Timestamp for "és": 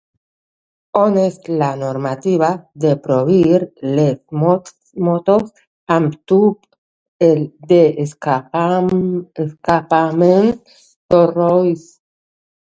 1.23-1.35